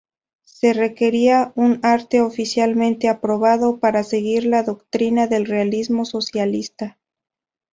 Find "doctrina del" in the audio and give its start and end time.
4.63-5.45